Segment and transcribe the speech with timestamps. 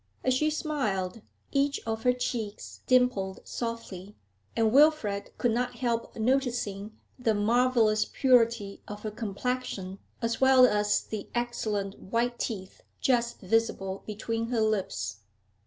[0.23, 1.21] As she smiled,
[1.51, 4.15] each of her cheeks dimpled softly,
[4.55, 11.01] and Wilfrid could not help noticing the marvellous purity of her complexion, as well as
[11.03, 15.17] the excellent white teeth just visible between her lips.